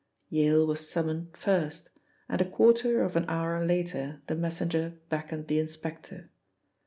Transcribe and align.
Yale 0.31 0.65
was 0.65 0.89
summoned 0.89 1.37
first, 1.37 1.91
and 2.27 2.41
a 2.41 2.49
quarter 2.49 3.03
of 3.03 3.15
an 3.15 3.23
hour 3.29 3.63
later 3.63 4.19
the 4.25 4.33
messenger 4.33 4.97
beckoned 5.11 5.47
the 5.47 5.59
inspector. 5.59 6.31